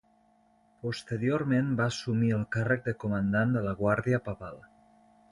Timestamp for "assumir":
1.93-2.31